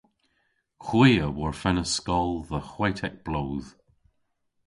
[0.85, 3.69] Hwi a worfennas skol dhe hwetek bloodh.